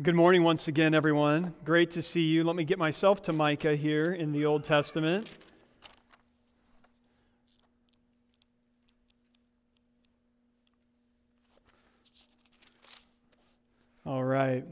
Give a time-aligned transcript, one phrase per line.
[0.00, 1.54] Good morning once again, everyone.
[1.64, 2.44] Great to see you.
[2.44, 5.28] Let me get myself to Micah here in the Old Testament.
[14.06, 14.64] All right.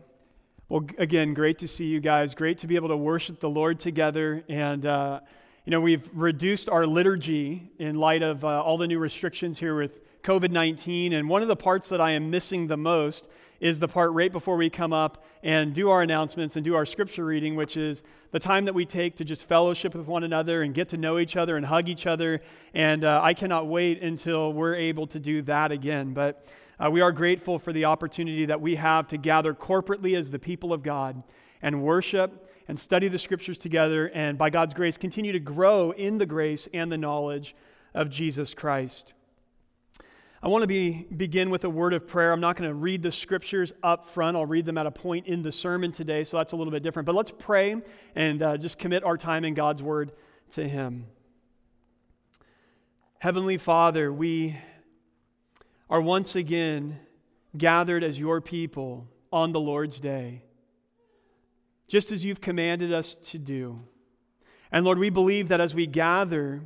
[0.68, 2.36] Well, again, great to see you guys.
[2.36, 4.44] Great to be able to worship the Lord together.
[4.48, 5.22] And, uh,
[5.64, 9.74] you know, we've reduced our liturgy in light of uh, all the new restrictions here
[9.74, 11.12] with COVID 19.
[11.12, 13.28] And one of the parts that I am missing the most
[13.60, 16.86] is the part right before we come up and do our announcements and do our
[16.86, 20.62] scripture reading, which is the time that we take to just fellowship with one another
[20.62, 22.40] and get to know each other and hug each other.
[22.74, 26.12] And uh, I cannot wait until we're able to do that again.
[26.12, 26.44] But
[26.78, 30.38] uh, we are grateful for the opportunity that we have to gather corporately as the
[30.38, 31.22] people of God
[31.62, 36.18] and worship and study the scriptures together, and by God's grace, continue to grow in
[36.18, 37.54] the grace and the knowledge
[37.94, 39.12] of Jesus Christ.
[40.42, 42.30] I want to be, begin with a word of prayer.
[42.30, 44.36] I'm not going to read the scriptures up front.
[44.36, 46.82] I'll read them at a point in the sermon today, so that's a little bit
[46.82, 47.06] different.
[47.06, 47.76] But let's pray
[48.14, 50.12] and uh, just commit our time in God's word
[50.50, 51.06] to Him.
[53.18, 54.58] Heavenly Father, we
[55.88, 57.00] are once again
[57.56, 60.42] gathered as your people on the Lord's day,
[61.88, 63.78] just as you've commanded us to do.
[64.70, 66.62] And Lord, we believe that as we gather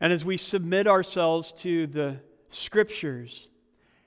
[0.00, 2.20] and as we submit ourselves to the
[2.54, 3.48] scriptures,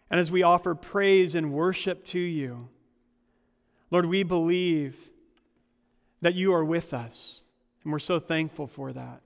[0.09, 2.69] and as we offer praise and worship to you,
[3.91, 4.97] Lord, we believe
[6.21, 7.43] that you are with us,
[7.83, 9.21] and we're so thankful for that.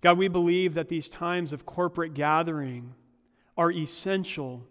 [0.00, 2.94] God, we believe that these times of corporate gathering
[3.56, 4.66] are essential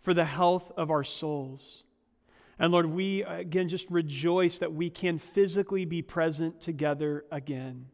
[0.00, 1.84] for the health of our souls.
[2.58, 7.86] And Lord, we again just rejoice that we can physically be present together again.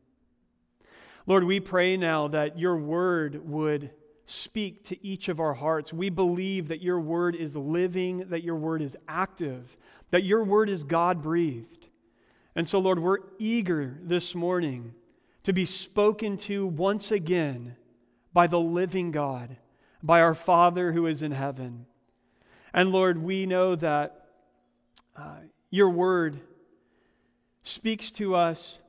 [1.26, 3.90] Lord, we pray now that your word would
[4.30, 5.92] speak to each of our hearts.
[5.92, 9.76] We believe that your word is living, that your word is active,
[10.10, 11.88] that your word is God breathed.
[12.54, 14.94] And so, Lord, we're eager this morning
[15.42, 17.76] to be spoken to once again
[18.32, 19.56] by the living God,
[20.02, 21.86] by our Father who is in heaven.
[22.72, 24.26] And Lord, we know that
[25.16, 25.38] uh,
[25.70, 26.40] your word
[27.62, 28.80] speaks to us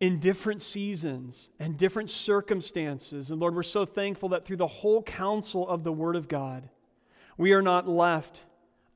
[0.00, 3.30] in different seasons and different circumstances.
[3.30, 6.68] And Lord, we're so thankful that through the whole counsel of the Word of God,
[7.36, 8.44] we are not left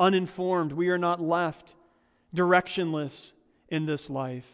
[0.01, 0.73] uninformed.
[0.73, 1.75] We are not left
[2.35, 3.35] directionless
[3.69, 4.51] in this life.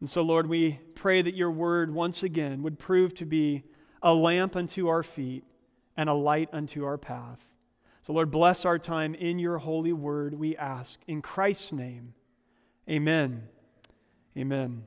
[0.00, 3.64] And so, Lord, we pray that your Word once again would prove to be
[4.02, 5.44] a lamp unto our feet
[5.96, 7.40] and a light unto our path.
[8.02, 11.00] So, Lord, bless our time in your holy word, we ask.
[11.08, 12.14] In Christ's name,
[12.88, 13.48] amen.
[14.36, 14.84] Amen.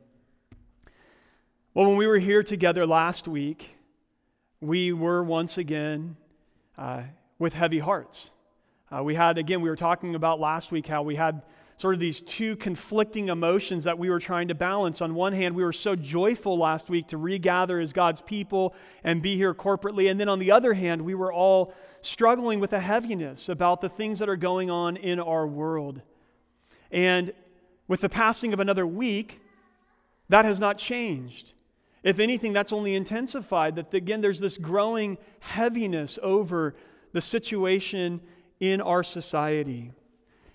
[1.75, 3.77] Well, when we were here together last week,
[4.59, 6.17] we were once again
[6.79, 7.03] uh,
[7.37, 8.31] with heavy hearts.
[8.91, 11.43] Uh, we had, again, we were talking about last week how we had
[11.77, 14.99] sort of these two conflicting emotions that we were trying to balance.
[14.99, 19.21] On one hand, we were so joyful last week to regather as God's people and
[19.21, 20.09] be here corporately.
[20.09, 21.71] And then on the other hand, we were all
[22.01, 26.01] struggling with a heaviness about the things that are going on in our world.
[26.89, 27.31] And
[27.87, 29.39] with the passing of another week,
[30.29, 31.53] that has not changed.
[32.03, 33.75] If anything, that's only intensified.
[33.75, 36.75] That again, there's this growing heaviness over
[37.11, 38.21] the situation
[38.59, 39.91] in our society.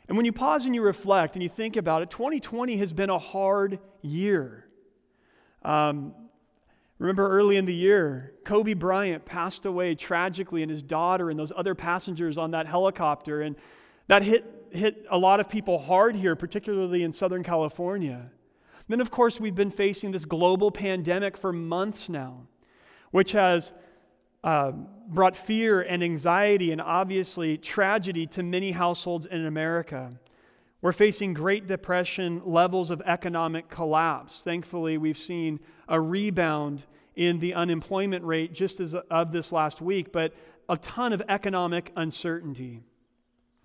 [0.09, 3.11] And when you pause and you reflect and you think about it, 2020 has been
[3.11, 4.67] a hard year.
[5.63, 6.15] Um,
[6.99, 11.53] remember early in the year, Kobe Bryant passed away tragically, and his daughter and those
[11.57, 13.41] other passengers on that helicopter.
[13.41, 13.57] And
[14.09, 18.31] that hit, hit a lot of people hard here, particularly in Southern California.
[18.89, 22.47] Then, of course, we've been facing this global pandemic for months now,
[23.11, 23.73] which has
[24.43, 24.73] uh,
[25.09, 30.13] brought fear and anxiety and obviously tragedy to many households in America.
[30.83, 34.43] We're facing Great Depression levels of economic collapse.
[34.43, 36.85] Thankfully, we've seen a rebound
[37.17, 40.35] in the unemployment rate just as of this last week, but
[40.69, 42.83] a ton of economic uncertainty.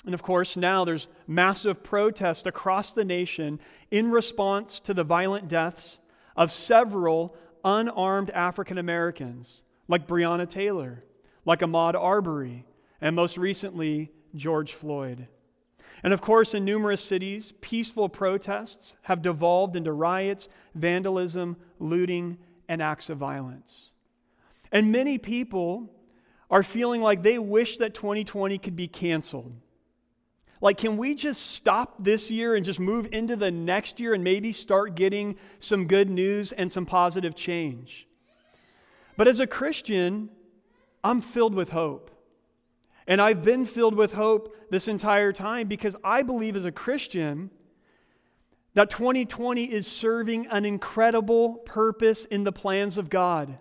[0.06, 3.60] And of course, now there's massive protest across the nation
[3.92, 6.00] in response to the violent deaths
[6.38, 7.36] of several
[7.66, 11.04] unarmed African Americans, like Breonna Taylor,
[11.46, 12.66] like Ahmaud Arbery,
[13.02, 15.28] and most recently, George Floyd.
[16.02, 22.38] And of course, in numerous cities, peaceful protests have devolved into riots, vandalism, looting,
[22.70, 23.92] and acts of violence.
[24.72, 25.92] And many people
[26.50, 29.54] are feeling like they wish that 2020 could be canceled
[30.62, 34.24] like, can we just stop this year and just move into the next year and
[34.24, 38.08] maybe start getting some good news and some positive change?
[39.16, 40.30] But as a Christian,
[41.04, 42.12] I'm filled with hope.
[43.08, 47.50] And I've been filled with hope this entire time because I believe as a Christian
[48.76, 53.58] that 2020 is serving an incredible purpose in the plans of God,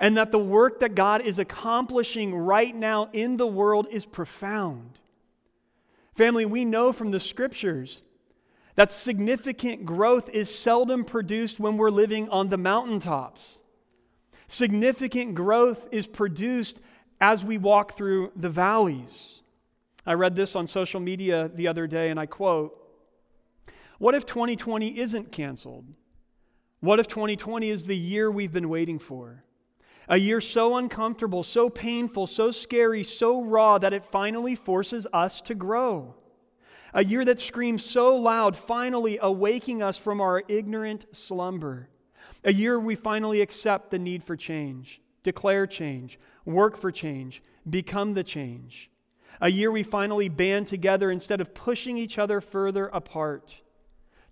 [0.00, 4.98] and that the work that God is accomplishing right now in the world is profound.
[6.18, 8.02] Family, we know from the scriptures
[8.74, 13.60] that significant growth is seldom produced when we're living on the mountaintops.
[14.48, 16.80] Significant growth is produced
[17.20, 19.42] as we walk through the valleys.
[20.04, 22.76] I read this on social media the other day, and I quote
[23.98, 25.86] What if 2020 isn't canceled?
[26.80, 29.44] What if 2020 is the year we've been waiting for?
[30.08, 35.42] A year so uncomfortable, so painful, so scary, so raw that it finally forces us
[35.42, 36.14] to grow.
[36.94, 41.90] A year that screams so loud, finally awaking us from our ignorant slumber.
[42.42, 48.14] A year we finally accept the need for change, declare change, work for change, become
[48.14, 48.90] the change.
[49.40, 53.60] A year we finally band together instead of pushing each other further apart.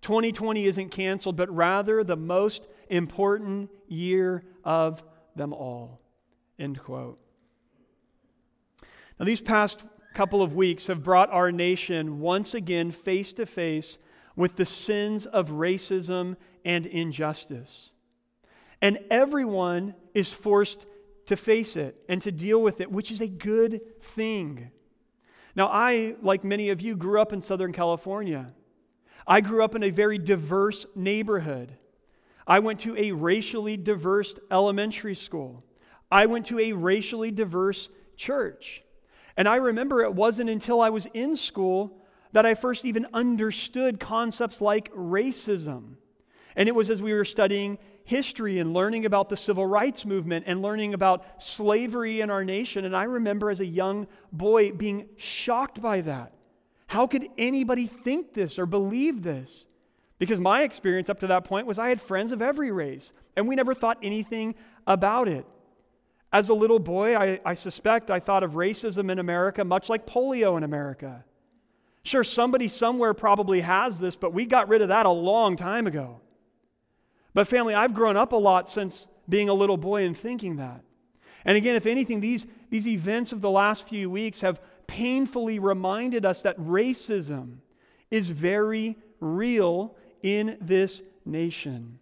[0.01, 5.03] 2020 isn't canceled, but rather the most important year of
[5.37, 6.01] them all.
[6.59, 7.19] End quote.
[9.19, 9.85] Now, these past
[10.15, 13.99] couple of weeks have brought our nation once again face to face
[14.35, 17.93] with the sins of racism and injustice.
[18.83, 20.87] And everyone is forced
[21.27, 24.71] to face it and to deal with it, which is a good thing.
[25.55, 28.53] Now, I, like many of you, grew up in Southern California.
[29.27, 31.77] I grew up in a very diverse neighborhood.
[32.47, 35.65] I went to a racially diverse elementary school.
[36.11, 38.83] I went to a racially diverse church.
[39.37, 41.99] And I remember it wasn't until I was in school
[42.33, 45.97] that I first even understood concepts like racism.
[46.55, 50.45] And it was as we were studying history and learning about the civil rights movement
[50.47, 52.85] and learning about slavery in our nation.
[52.85, 56.33] And I remember as a young boy being shocked by that.
[56.87, 59.67] How could anybody think this or believe this?
[60.19, 63.47] Because my experience up to that point was I had friends of every race, and
[63.47, 64.55] we never thought anything
[64.87, 65.47] about it.
[66.33, 70.07] As a little boy, I, I, suspect I thought of racism in America much like
[70.07, 71.25] polio in America.
[72.03, 75.87] Sure, somebody somewhere probably has this, but we got rid of that a long time
[75.87, 76.21] ago.
[77.35, 80.83] But, family, I've grown up a lot since being a little boy and thinking that.
[81.45, 86.25] And again, if anything, these, these events of the last few weeks have painfully reminded
[86.25, 87.59] us that racism
[88.11, 91.99] is very real in this nation.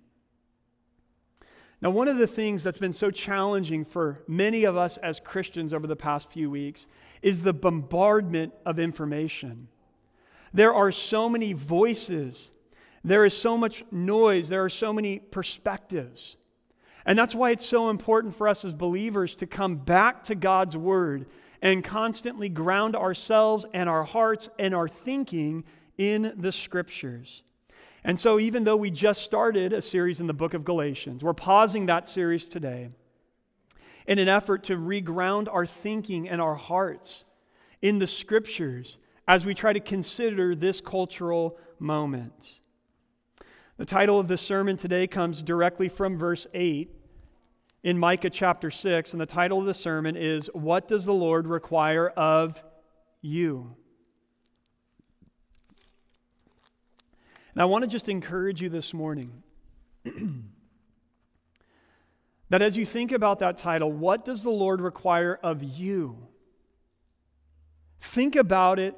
[1.80, 5.74] Now, one of the things that's been so challenging for many of us as Christians
[5.74, 6.86] over the past few weeks
[7.20, 9.68] is the bombardment of information.
[10.52, 12.52] There are so many voices
[13.04, 16.38] there is so much noise, there are so many perspectives.
[17.04, 20.74] And that's why it's so important for us as believers to come back to God's
[20.74, 21.26] Word
[21.60, 25.64] and constantly ground ourselves and our hearts and our thinking
[25.98, 27.42] in the Scriptures.
[28.04, 31.32] And so, even though we just started a series in the book of Galatians, we're
[31.32, 32.90] pausing that series today
[34.06, 37.24] in an effort to reground our thinking and our hearts
[37.80, 42.60] in the Scriptures as we try to consider this cultural moment.
[43.78, 46.90] The title of the sermon today comes directly from verse 8
[47.82, 51.46] in Micah chapter 6, and the title of the sermon is What Does the Lord
[51.46, 52.62] Require of
[53.22, 53.76] You?
[57.54, 59.44] And I want to just encourage you this morning
[62.48, 66.18] that as you think about that title, what does the Lord require of you?
[68.00, 68.96] Think about it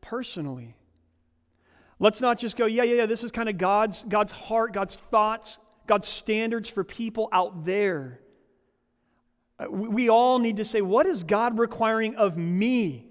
[0.00, 0.76] personally.
[1.98, 4.94] Let's not just go, yeah, yeah, yeah, this is kind of God's, God's heart, God's
[4.94, 8.20] thoughts, God's standards for people out there.
[9.58, 13.09] Uh, we all need to say, what is God requiring of me?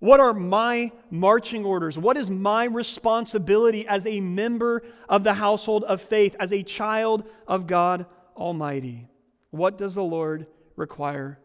[0.00, 1.98] What are my marching orders?
[1.98, 7.24] What is my responsibility as a member of the household of faith, as a child
[7.46, 9.08] of God Almighty?
[9.50, 11.38] What does the Lord require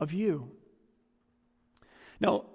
[0.00, 0.50] of you?
[2.18, 2.46] Now,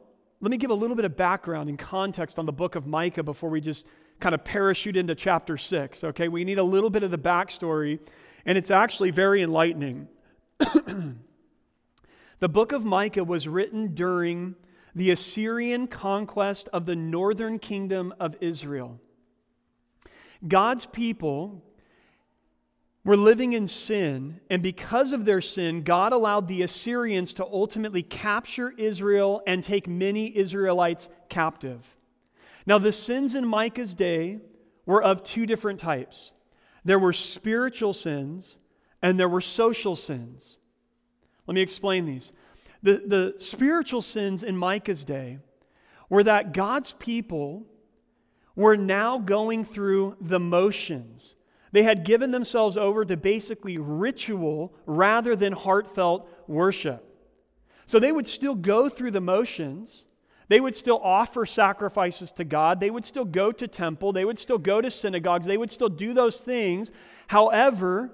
[0.42, 3.24] let me give a little bit of background and context on the book of Micah
[3.24, 3.88] before we just
[4.20, 6.04] kind of parachute into chapter 6.
[6.04, 8.00] Okay, we need a little bit of the backstory,
[8.46, 10.10] and it's actually very enlightening.
[10.60, 14.56] the book of Micah was written during
[14.96, 19.00] the Assyrian conquest of the northern kingdom of Israel.
[20.48, 21.62] God's people,
[23.06, 28.02] were living in sin, and because of their sin, God allowed the Assyrians to ultimately
[28.02, 31.96] capture Israel and take many Israelites captive.
[32.66, 34.40] Now, the sins in Micah's day
[34.88, 36.34] were of two different types
[36.84, 38.60] there were spiritual sins
[39.02, 40.60] and there were social sins.
[41.48, 42.32] Let me explain these.
[42.86, 45.40] The, the spiritual sins in Micah's day
[46.08, 47.66] were that God's people
[48.56, 51.36] were now going through the motions.
[51.72, 57.04] They had given themselves over to basically ritual rather than heartfelt worship.
[57.88, 60.06] So they would still go through the motions.
[60.48, 62.80] They would still offer sacrifices to God.
[62.80, 64.14] They would still go to temple.
[64.14, 65.48] They would still go to synagogues.
[65.48, 66.92] They would still do those things.
[67.30, 68.12] However,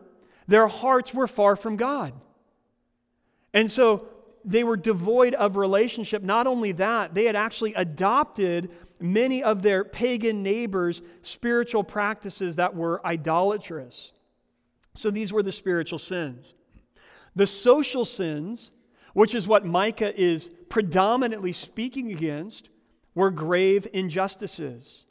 [0.47, 2.13] their hearts were far from God.
[3.53, 4.07] And so
[4.43, 6.23] they were devoid of relationship.
[6.23, 12.75] Not only that, they had actually adopted many of their pagan neighbors' spiritual practices that
[12.75, 14.13] were idolatrous.
[14.93, 16.53] So these were the spiritual sins.
[17.35, 18.71] The social sins,
[19.13, 22.69] which is what Micah is predominantly speaking against,
[23.15, 25.05] were grave injustices.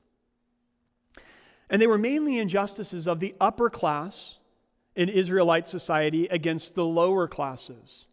[1.68, 4.38] And they were mainly injustices of the upper class
[4.96, 8.06] in Israelite society against the lower classes.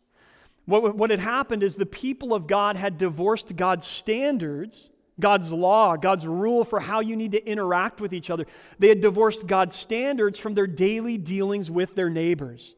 [0.67, 5.95] What, what had happened is the people of God had divorced God's standards, God's law,
[5.95, 8.45] God's rule for how you need to interact with each other.
[8.77, 12.75] They had divorced God's standards from their daily dealings with their neighbors.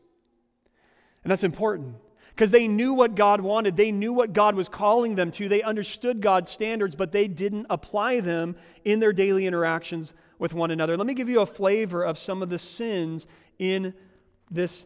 [1.24, 1.96] And that's important
[2.36, 3.76] because they knew what God wanted.
[3.76, 5.50] They knew what God was calling them to.
[5.50, 8.56] They understood God's standards, but they didn't apply them
[8.86, 10.96] in their daily interactions with one another.
[10.96, 13.26] Let me give you a flavor of some of the sins
[13.58, 13.96] in
[14.52, 14.86] this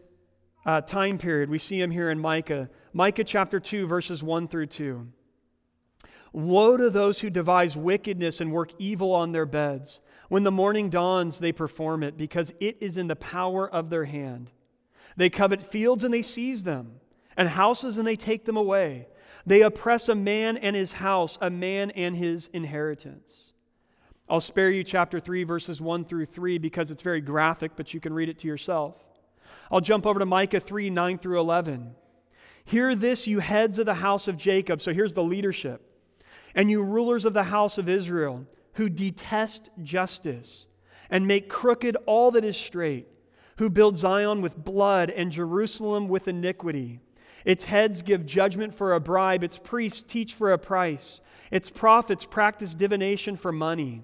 [0.65, 1.49] uh, time period.
[1.49, 2.69] We see him here in Micah.
[2.93, 5.07] Micah chapter 2, verses 1 through 2.
[6.31, 9.99] Woe to those who devise wickedness and work evil on their beds.
[10.29, 14.05] When the morning dawns, they perform it, because it is in the power of their
[14.05, 14.51] hand.
[15.15, 16.93] They covet fields and they seize them,
[17.37, 19.07] and houses and they take them away.
[19.45, 23.53] They oppress a man and his house, a man and his inheritance.
[24.29, 27.99] I'll spare you chapter 3, verses 1 through 3, because it's very graphic, but you
[27.99, 28.95] can read it to yourself.
[29.73, 31.95] I'll jump over to Micah 3, 9 through 11.
[32.63, 34.83] Hear this, you heads of the house of Jacob.
[34.83, 35.81] So here's the leadership.
[36.53, 40.67] And you rulers of the house of Israel, who detest justice
[41.09, 43.07] and make crooked all that is straight,
[43.57, 46.99] who build Zion with blood and Jerusalem with iniquity.
[47.43, 52.25] Its heads give judgment for a bribe, its priests teach for a price, its prophets
[52.25, 54.03] practice divination for money.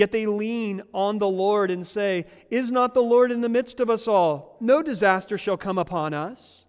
[0.00, 3.80] Yet they lean on the Lord and say, Is not the Lord in the midst
[3.80, 4.56] of us all?
[4.58, 6.64] No disaster shall come upon us.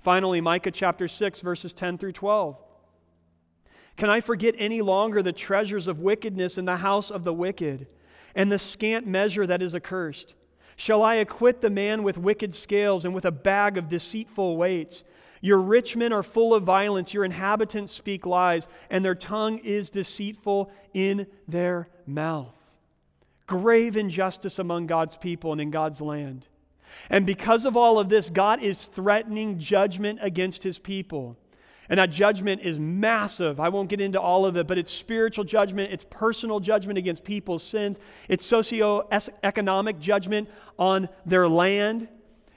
[0.00, 2.60] Finally, Micah chapter 6, verses 10 through 12.
[3.96, 7.86] Can I forget any longer the treasures of wickedness in the house of the wicked,
[8.34, 10.34] and the scant measure that is accursed?
[10.74, 15.04] Shall I acquit the man with wicked scales and with a bag of deceitful weights?
[15.40, 19.90] Your rich men are full of violence, your inhabitants speak lies, and their tongue is
[19.90, 22.63] deceitful in their mouth.
[23.46, 26.46] Grave injustice among God's people and in God's land.
[27.10, 31.36] And because of all of this, God is threatening judgment against his people.
[31.88, 33.60] And that judgment is massive.
[33.60, 37.24] I won't get into all of it, but it's spiritual judgment, it's personal judgment against
[37.24, 37.98] people's sins,
[38.28, 40.48] it's socio-economic judgment
[40.78, 42.08] on their land.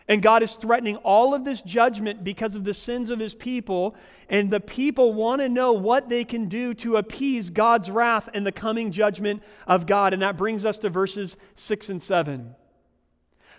[0.08, 3.96] And God is threatening all of this judgment because of the sins of his people.
[4.30, 8.46] And the people want to know what they can do to appease God's wrath and
[8.46, 10.14] the coming judgment of God.
[10.14, 12.56] And that brings us to verses 6 and 7.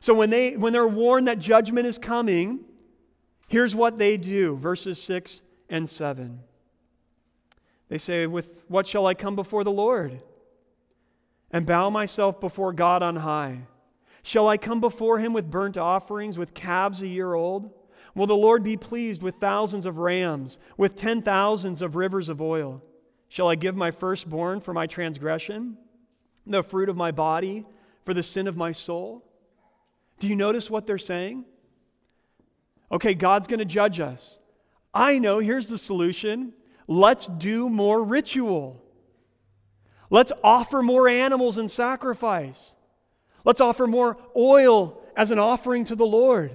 [0.01, 2.61] So when, they, when they're warned that judgment is coming,
[3.49, 6.41] here's what they do verses 6 and 7.
[7.89, 10.23] They say, With what shall I come before the Lord?
[11.51, 13.63] And bow myself before God on high.
[14.23, 17.71] Shall I come before him with burnt offerings, with calves a year old?
[18.15, 22.43] Will the Lord be pleased with thousands of rams, with ten thousands of rivers of
[22.43, 22.83] oil?
[23.29, 25.77] Shall I give my firstborn for my transgression,
[26.47, 27.67] the fruit of my body
[28.05, 29.25] for the sin of my soul?
[30.19, 31.45] Do you notice what they're saying?
[32.91, 34.39] Okay, God's going to judge us.
[34.93, 36.55] I know, here's the solution.
[36.87, 38.83] Let's do more ritual.
[40.11, 42.75] Let's offer more animals in sacrifice.
[43.49, 46.51] Let's offer more oil as an offering to the Lord.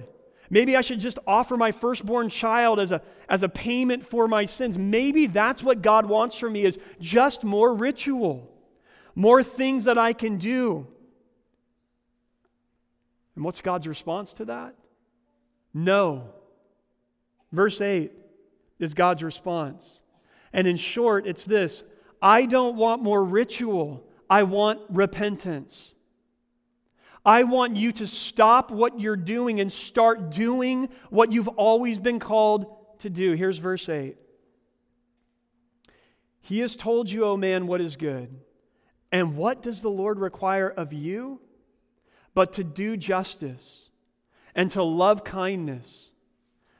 [0.48, 4.44] Maybe I should just offer my firstborn child as a, as a payment for my
[4.44, 4.78] sins.
[4.78, 8.48] Maybe that's what God wants from me is just more ritual,
[9.16, 10.86] more things that I can do.
[13.34, 14.76] And what's God's response to that?
[15.74, 16.28] No.
[17.50, 18.12] Verse 8
[18.78, 20.00] is God's response.
[20.52, 21.82] And in short, it's this
[22.22, 25.93] I don't want more ritual, I want repentance.
[27.24, 32.18] I want you to stop what you're doing and start doing what you've always been
[32.18, 32.66] called
[32.98, 33.32] to do.
[33.32, 34.16] Here's verse 8
[36.40, 38.34] He has told you, O man, what is good.
[39.10, 41.40] And what does the Lord require of you?
[42.34, 43.90] but to do justice
[44.54, 46.12] and to love kindness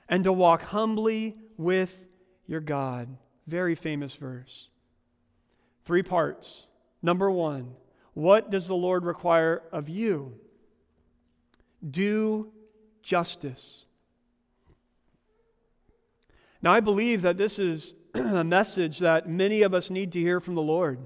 [0.09, 2.05] and to walk humbly with
[2.47, 3.17] your God.
[3.47, 4.69] Very famous verse.
[5.85, 6.67] Three parts.
[7.03, 7.75] Number one,
[8.15, 10.39] What does the Lord require of you?
[11.89, 12.53] Do
[13.03, 13.85] justice.
[16.63, 20.41] Now, I believe that this is a message that many of us need to hear
[20.41, 20.99] from the Lord.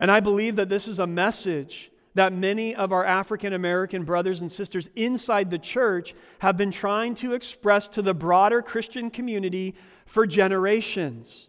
[0.00, 4.40] And I believe that this is a message that many of our African American brothers
[4.40, 9.74] and sisters inside the church have been trying to express to the broader Christian community
[10.06, 11.48] for generations.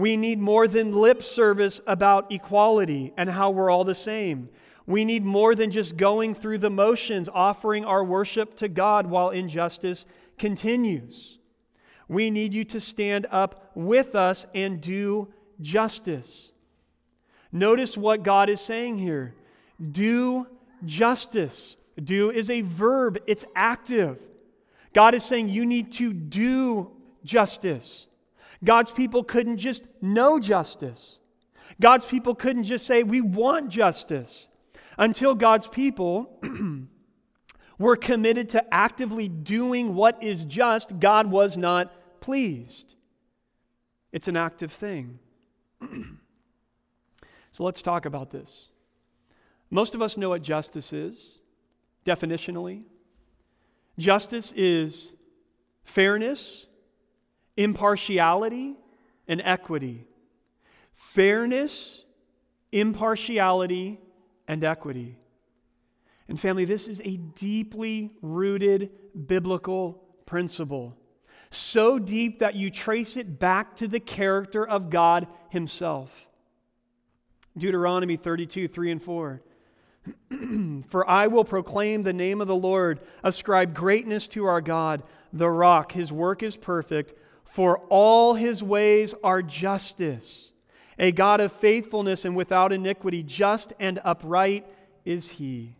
[0.00, 4.48] We need more than lip service about equality and how we're all the same.
[4.86, 9.28] We need more than just going through the motions, offering our worship to God while
[9.28, 10.06] injustice
[10.38, 11.38] continues.
[12.08, 15.28] We need you to stand up with us and do
[15.60, 16.52] justice.
[17.52, 19.34] Notice what God is saying here
[19.92, 20.46] do
[20.86, 21.76] justice.
[22.02, 24.18] Do is a verb, it's active.
[24.94, 26.90] God is saying you need to do
[27.22, 28.06] justice.
[28.62, 31.20] God's people couldn't just know justice.
[31.80, 34.48] God's people couldn't just say, We want justice.
[34.98, 36.38] Until God's people
[37.78, 42.94] were committed to actively doing what is just, God was not pleased.
[44.12, 45.18] It's an active thing.
[47.52, 48.68] so let's talk about this.
[49.70, 51.40] Most of us know what justice is,
[52.04, 52.82] definitionally.
[53.96, 55.12] Justice is
[55.84, 56.66] fairness
[57.60, 58.74] impartiality,
[59.28, 60.06] and equity.
[60.94, 62.06] Fairness,
[62.72, 64.00] impartiality,
[64.48, 65.18] and equity.
[66.26, 68.90] And, family, this is a deeply rooted
[69.26, 70.96] biblical principle.
[71.50, 76.10] So deep that you trace it back to the character of God Himself.
[77.58, 79.42] Deuteronomy 32, 3 and 4.
[80.88, 85.50] For I will proclaim the name of the Lord, ascribe greatness to our God, the
[85.50, 85.92] rock.
[85.92, 87.12] His work is perfect
[87.50, 90.52] for all his ways are justice,
[91.00, 94.66] a God of faithfulness and without iniquity, just and upright
[95.04, 95.74] is he.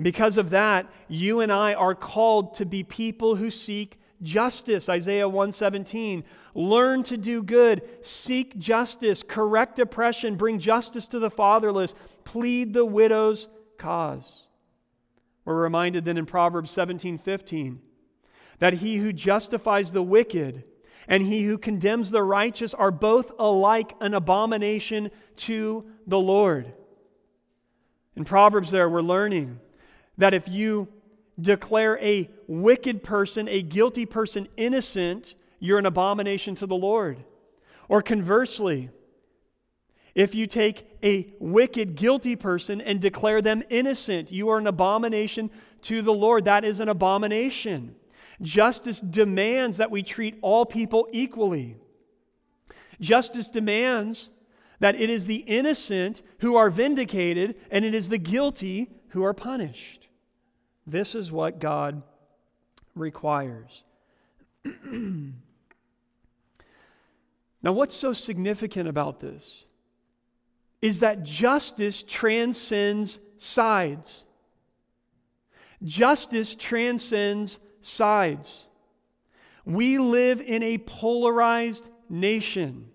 [0.00, 4.88] Because of that, you and I are called to be people who seek justice.
[4.88, 6.22] Isaiah 117.
[6.54, 12.86] Learn to do good, seek justice, correct oppression, bring justice to the fatherless, plead the
[12.86, 14.46] widow's cause.
[15.44, 17.80] We're reminded then in Proverbs 17 15
[18.60, 20.64] that he who justifies the wicked
[21.08, 26.72] and he who condemns the righteous are both alike an abomination to the Lord.
[28.14, 29.58] In Proverbs, there we're learning
[30.18, 30.88] that if you
[31.40, 37.24] declare a wicked person, a guilty person, innocent, you're an abomination to the Lord.
[37.88, 38.90] Or conversely,
[40.14, 45.50] if you take a wicked, guilty person and declare them innocent, you are an abomination
[45.82, 46.44] to the Lord.
[46.44, 47.96] That is an abomination.
[48.42, 51.76] Justice demands that we treat all people equally.
[53.00, 54.30] Justice demands
[54.78, 59.34] that it is the innocent who are vindicated and it is the guilty who are
[59.34, 60.08] punished.
[60.86, 62.02] This is what God
[62.94, 63.84] requires.
[64.64, 65.32] now,
[67.62, 69.66] what's so significant about this
[70.80, 74.24] is that justice transcends sides.
[75.82, 78.68] Justice transcends sides.
[79.64, 82.90] We live in a polarized nation.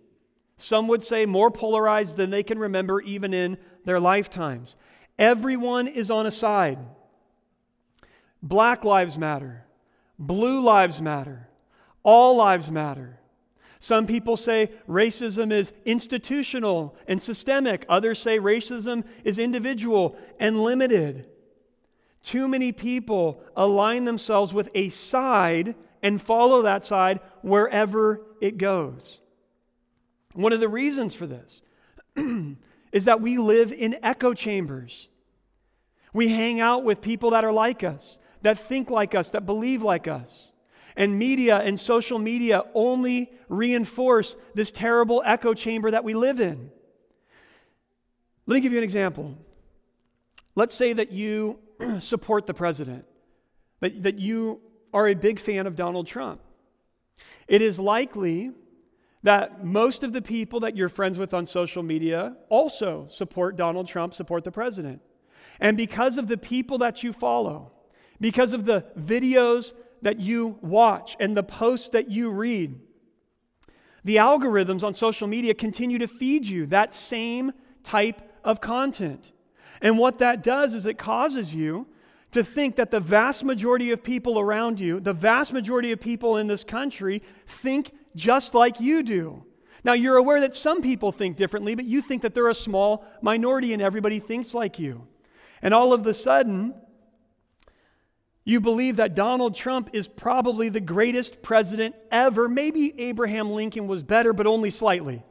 [0.57, 4.75] Some would say more polarized than they can remember even in their lifetimes.
[5.17, 6.79] Everyone is on a side.
[8.41, 9.65] Black lives matter.
[10.19, 11.49] Blue lives matter.
[12.03, 13.19] All lives matter.
[13.79, 17.85] Some people say racism is institutional and systemic.
[17.89, 21.27] Others say racism is individual and limited.
[22.25, 29.21] Too many people align themselves with a side and follow that side wherever it goes.
[30.33, 31.61] One of the reasons for this
[32.91, 35.07] is that we live in echo chambers.
[36.13, 39.83] We hang out with people that are like us, that think like us, that believe
[39.83, 40.51] like us.
[40.95, 46.71] And media and social media only reinforce this terrible echo chamber that we live in.
[48.47, 49.37] Let me give you an example.
[50.55, 51.59] Let's say that you
[51.99, 53.05] support the president,
[53.79, 54.61] that, that you
[54.93, 56.41] are a big fan of Donald Trump.
[57.47, 58.51] It is likely
[59.23, 63.87] that most of the people that you're friends with on social media also support Donald
[63.87, 65.01] Trump, support the president.
[65.59, 67.71] And because of the people that you follow,
[68.19, 72.79] because of the videos that you watch and the posts that you read,
[74.03, 77.51] the algorithms on social media continue to feed you that same
[77.83, 79.31] type of content.
[79.81, 81.87] And what that does is it causes you
[82.31, 86.37] to think that the vast majority of people around you, the vast majority of people
[86.37, 89.45] in this country, think just like you do.
[89.83, 93.05] Now, you're aware that some people think differently, but you think that they're a small
[93.21, 95.07] minority and everybody thinks like you.
[95.61, 96.73] And all of a sudden,
[98.43, 102.47] you believe that Donald Trump is probably the greatest president ever.
[102.47, 105.23] Maybe Abraham Lincoln was better, but only slightly.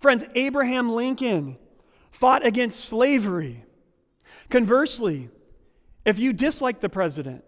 [0.00, 1.56] Friends, Abraham Lincoln
[2.10, 3.64] fought against slavery.
[4.52, 5.30] Conversely,
[6.04, 7.42] if you dislike the president,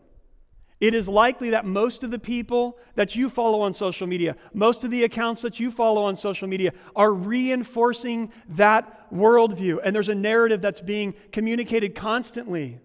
[0.80, 4.84] it is likely that most of the people that you follow on social media, most
[4.84, 9.80] of the accounts that you follow on social media, are reinforcing that worldview.
[9.84, 12.80] And there's a narrative that's being communicated constantly.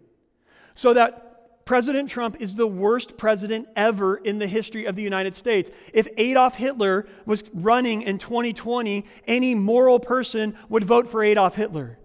[0.75, 5.33] So that President Trump is the worst president ever in the history of the United
[5.33, 5.69] States.
[5.93, 11.98] If Adolf Hitler was running in 2020, any moral person would vote for Adolf Hitler.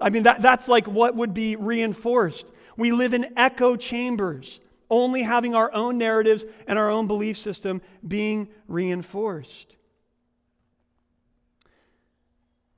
[0.00, 2.50] I mean, that, that's like what would be reinforced.
[2.76, 7.80] We live in echo chambers only having our own narratives and our own belief system
[8.06, 9.76] being reinforced.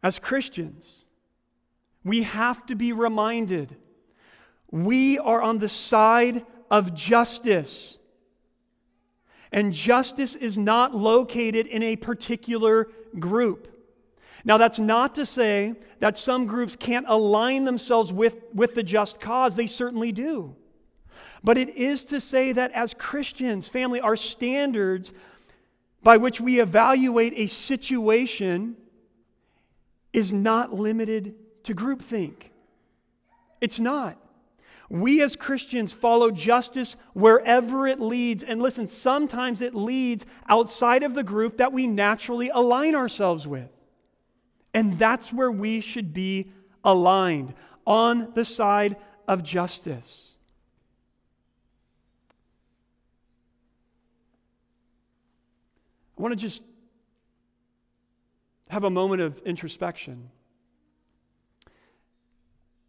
[0.02, 1.04] As Christians,
[2.04, 3.76] we have to be reminded
[4.70, 7.98] we are on the side of justice.
[9.52, 13.68] And justice is not located in a particular group.
[14.44, 19.20] Now, that's not to say that some groups can't align themselves with, with the just
[19.20, 20.56] cause, they certainly do.
[21.44, 25.12] But it is to say that as Christians, family, our standards
[26.02, 28.76] by which we evaluate a situation
[30.12, 32.34] is not limited to groupthink.
[33.60, 34.18] It's not.
[34.88, 38.42] We as Christians follow justice wherever it leads.
[38.42, 43.70] And listen, sometimes it leads outside of the group that we naturally align ourselves with.
[44.74, 46.52] And that's where we should be
[46.84, 47.54] aligned
[47.86, 48.96] on the side
[49.28, 50.36] of justice.
[56.18, 56.64] I want to just
[58.68, 60.30] have a moment of introspection.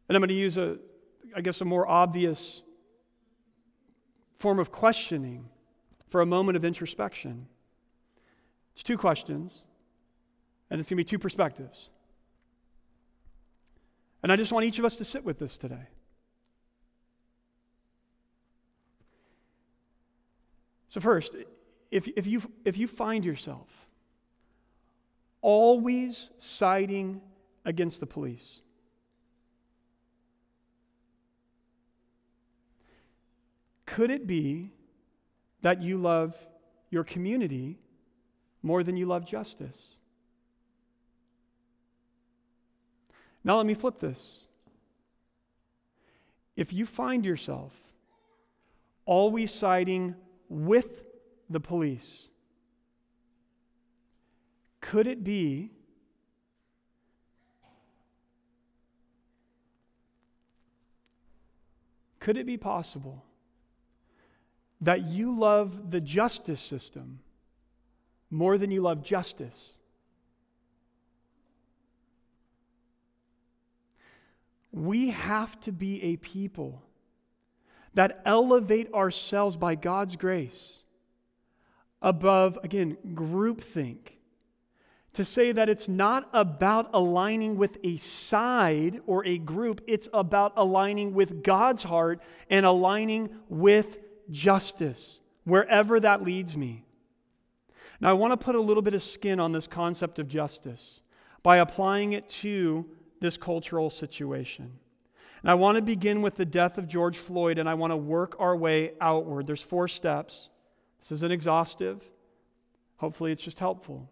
[0.08, 0.78] And I'm going to use a,
[1.36, 2.62] I guess, a more obvious
[4.38, 5.50] form of questioning
[6.10, 7.48] for a moment of introspection.
[8.74, 9.65] It's two questions,
[10.74, 11.92] and it's going to be two perspectives.
[14.24, 15.88] And I just want each of us to sit with this today.
[20.90, 21.36] So, first,
[21.92, 23.70] if, if, you, if you find yourself
[25.42, 27.22] always siding
[27.66, 28.62] against the police,
[33.86, 34.72] could it be
[35.62, 36.36] that you love
[36.90, 37.78] your community
[38.64, 39.98] more than you love justice?
[43.44, 44.46] Now, let me flip this.
[46.56, 47.74] If you find yourself
[49.06, 50.16] always siding
[50.50, 51.04] with
[51.50, 52.30] the police.
[54.82, 55.72] Could it be
[62.20, 63.26] Could it be possible
[64.80, 67.20] that you love the justice system
[68.32, 69.78] more than you love justice?
[74.74, 76.82] We have to be a people
[77.94, 80.84] that elevate ourselves by God's grace
[82.02, 84.00] above, again, groupthink.
[85.14, 90.54] To say that it's not about aligning with a side or a group, it's about
[90.58, 94.00] aligning with God's heart and aligning with
[94.32, 96.84] justice, wherever that leads me.
[98.02, 101.02] Now, I want to put a little bit of skin on this concept of justice
[101.44, 102.86] by applying it to
[103.24, 104.70] this cultural situation.
[105.42, 107.98] And I want to begin with the death of George Floyd and I want to
[107.98, 109.48] work our way outward.
[109.48, 110.50] There's four steps.
[111.00, 112.04] This isn't exhaustive.
[112.98, 114.10] Hopefully, it's just helpful.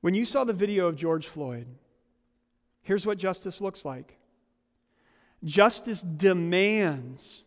[0.00, 1.66] When you saw the video of George Floyd,
[2.82, 4.16] here's what justice looks like
[5.44, 7.44] justice demands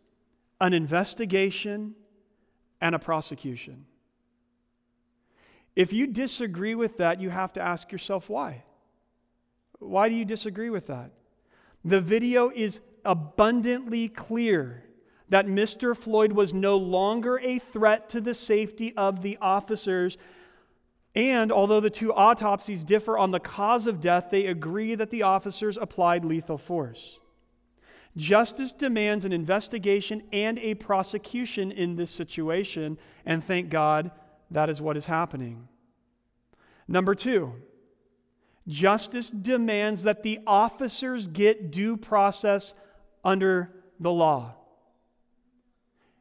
[0.59, 1.95] an investigation
[2.79, 3.85] and a prosecution.
[5.75, 8.63] If you disagree with that, you have to ask yourself why.
[9.79, 11.11] Why do you disagree with that?
[11.83, 14.83] The video is abundantly clear
[15.29, 15.95] that Mr.
[15.95, 20.17] Floyd was no longer a threat to the safety of the officers.
[21.15, 25.23] And although the two autopsies differ on the cause of death, they agree that the
[25.23, 27.19] officers applied lethal force.
[28.17, 34.11] Justice demands an investigation and a prosecution in this situation, and thank God
[34.51, 35.67] that is what is happening.
[36.87, 37.53] Number two,
[38.67, 42.75] justice demands that the officers get due process
[43.23, 44.55] under the law.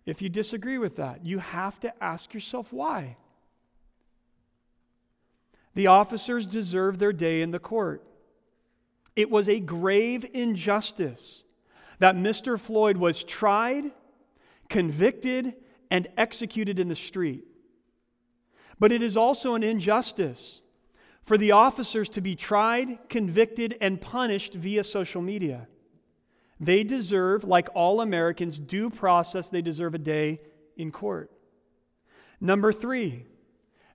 [0.06, 3.16] If you disagree with that, you have to ask yourself why.
[5.74, 8.04] The officers deserve their day in the court.
[9.14, 11.44] It was a grave injustice
[11.98, 12.58] that Mr.
[12.58, 13.90] Floyd was tried,
[14.68, 15.54] convicted,
[15.90, 17.44] and executed in the street.
[18.80, 20.62] But it is also an injustice
[21.22, 25.68] for the officers to be tried, convicted, and punished via social media.
[26.58, 29.48] They deserve, like all Americans, due process.
[29.48, 30.40] They deserve a day
[30.76, 31.30] in court.
[32.40, 33.26] Number three,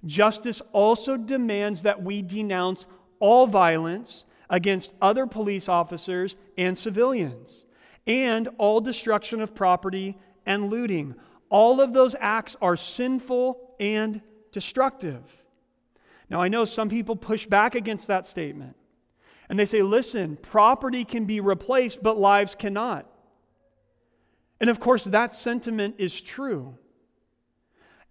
[0.05, 2.85] justice also demands that we denounce
[3.19, 7.65] all violence against other police officers and civilians,
[8.05, 11.15] and all destruction of property and looting.
[11.49, 14.21] All of those acts are sinful and
[14.55, 15.21] destructive.
[16.29, 18.77] Now, I know some people push back against that statement.
[19.49, 23.05] And they say, listen, property can be replaced, but lives cannot.
[24.61, 26.77] And of course, that sentiment is true.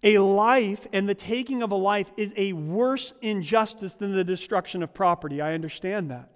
[0.03, 4.83] A life and the taking of a life is a worse injustice than the destruction
[4.83, 5.41] of property.
[5.41, 6.29] I understand that.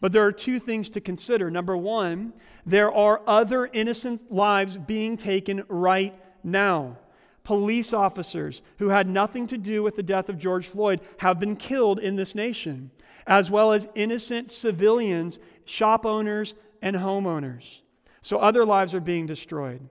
[0.00, 1.52] But there are two things to consider.
[1.52, 2.32] Number one,
[2.66, 6.98] there are other innocent lives being taken right now.
[7.44, 11.56] Police officers who had nothing to do with the death of George Floyd have been
[11.56, 12.90] killed in this nation,
[13.26, 17.80] as well as innocent civilians, shop owners, and homeowners.
[18.22, 19.88] So other lives are being destroyed.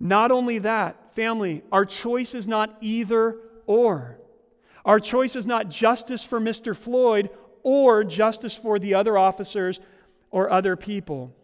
[0.00, 4.18] Not only that, family, our choice is not either or.
[4.86, 6.74] Our choice is not justice for Mr.
[6.74, 7.28] Floyd
[7.62, 9.80] or justice for the other officers
[10.30, 11.36] or other people.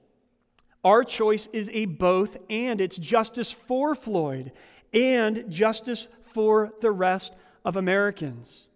[0.83, 2.81] Our choice is a both and.
[2.81, 4.53] It's justice for Floyd
[4.92, 8.68] and justice for the rest of Americans.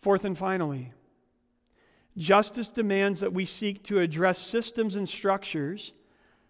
[0.00, 0.92] Fourth and finally,
[2.16, 5.92] justice demands that we seek to address systems and structures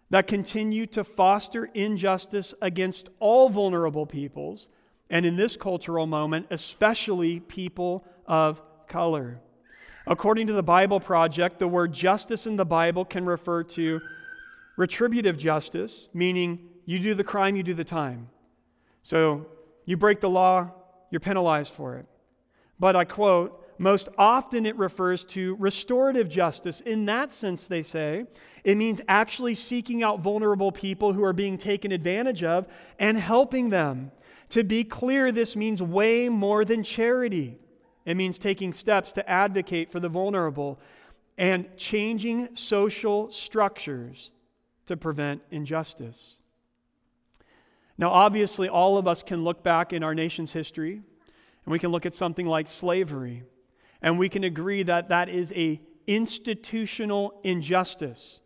[0.09, 4.67] that continue to foster injustice against all vulnerable peoples,
[5.09, 9.39] and in this cultural moment, especially people of color.
[10.07, 14.01] According to the Bible Project, the word justice in the Bible can refer to
[14.75, 18.29] retributive justice, meaning you do the crime, you do the time.
[19.03, 19.47] So
[19.85, 20.71] you break the law,
[21.09, 22.05] you're penalized for it.
[22.79, 26.81] But I quote, most often it refers to restorative justice.
[26.81, 28.27] In that sense, they say,
[28.63, 32.67] it means actually seeking out vulnerable people who are being taken advantage of
[32.99, 34.11] and helping them.
[34.49, 37.57] To be clear, this means way more than charity.
[38.05, 40.79] It means taking steps to advocate for the vulnerable
[41.37, 44.31] and changing social structures
[44.85, 46.37] to prevent injustice.
[47.97, 51.91] Now, obviously, all of us can look back in our nation's history and we can
[51.91, 53.43] look at something like slavery
[54.01, 58.41] and we can agree that that is a institutional injustice.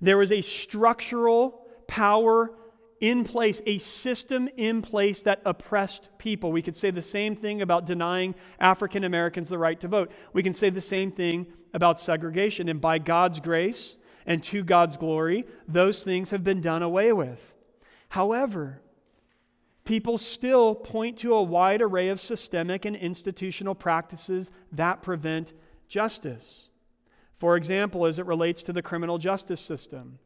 [0.00, 2.50] There was a structural power
[3.00, 6.50] in place, a system in place that oppressed people.
[6.50, 10.10] We could say the same thing about denying African Americans the right to vote.
[10.32, 12.68] We can say the same thing about segregation.
[12.68, 17.54] And by God's grace and to God's glory, those things have been done away with.
[18.08, 18.80] However,
[19.86, 25.54] people still point to a wide array of systemic and institutional practices that prevent
[25.88, 26.68] justice.
[27.38, 30.18] For example, as it relates to the criminal justice system,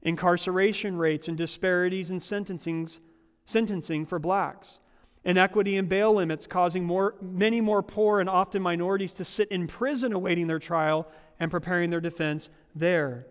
[0.00, 4.80] incarceration rates and disparities in sentencing for blacks,
[5.24, 9.66] inequity in bail limits causing more, many more poor and often minorities to sit in
[9.66, 11.06] prison awaiting their trial
[11.38, 13.26] and preparing their defense there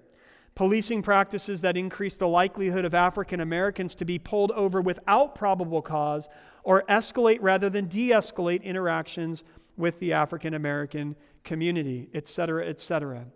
[0.60, 5.82] policing practices that increase the likelihood of African Americans to be pulled over without probable
[5.82, 6.28] cause
[6.66, 9.46] or escalate rather than de escalate interactions
[9.78, 13.28] with the African American community, etc., etc.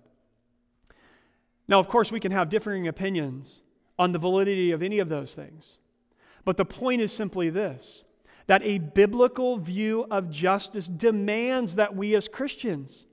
[1.65, 3.61] Now, of course, we can have differing opinions
[3.97, 5.79] on the validity of any of those things.
[6.43, 8.03] But the point is simply this
[8.47, 13.05] that a biblical view of justice demands that we as Christians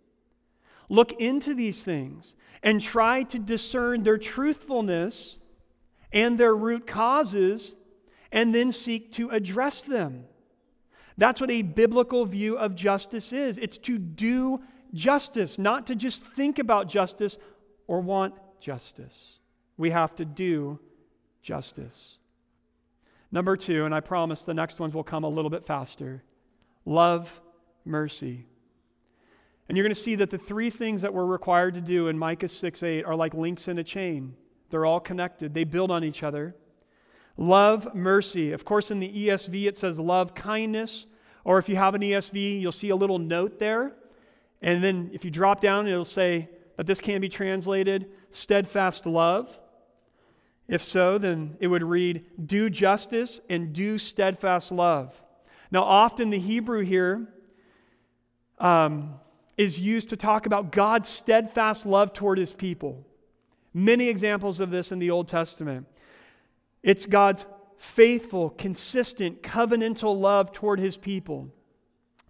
[0.90, 5.38] look into these things and try to discern their truthfulness
[6.12, 7.76] and their root causes
[8.30, 10.24] and then seek to address them.
[11.16, 14.60] That's what a biblical view of justice is it's to do
[14.92, 17.38] justice, not to just think about justice
[17.86, 19.38] or want justice.
[19.76, 20.80] We have to do
[21.42, 22.18] justice.
[23.32, 26.22] Number two, and I promise the next ones will come a little bit faster
[26.84, 27.40] love
[27.84, 28.46] mercy.
[29.70, 32.18] And you're going to see that the three things that we're required to do in
[32.18, 34.34] Micah 6 8 are like links in a chain.
[34.68, 36.56] They're all connected, they build on each other.
[37.36, 38.50] Love mercy.
[38.50, 41.06] Of course, in the ESV, it says love kindness.
[41.44, 43.92] Or if you have an ESV, you'll see a little note there.
[44.60, 49.56] And then if you drop down, it'll say that this can be translated steadfast love.
[50.66, 55.22] If so, then it would read do justice and do steadfast love.
[55.70, 57.28] Now, often the Hebrew here
[58.58, 59.14] um,
[59.60, 63.06] is used to talk about God's steadfast love toward his people.
[63.74, 65.86] Many examples of this in the Old Testament.
[66.82, 67.44] It's God's
[67.76, 71.50] faithful, consistent, covenantal love toward his people.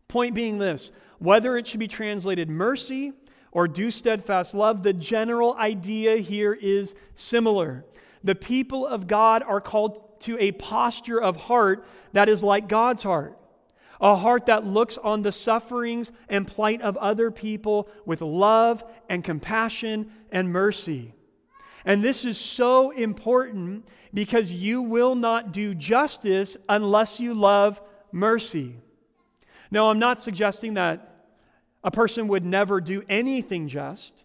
[0.09, 0.91] Point being this
[1.21, 3.13] whether it should be translated mercy
[3.53, 7.85] or do steadfast love, the general idea here is similar.
[8.25, 13.05] The people of God are called to a posture of heart that is like God's
[13.05, 13.40] heart
[14.01, 19.23] a heart that looks on the sufferings and plight of other people with love and
[19.23, 21.13] compassion and mercy.
[21.85, 27.81] And this is so important because you will not do justice unless you love
[28.13, 28.77] mercy.
[29.71, 31.27] Now, I'm not suggesting that
[31.85, 34.25] a person would never do anything just,